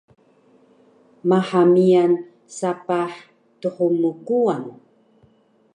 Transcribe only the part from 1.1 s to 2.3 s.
Maha miyan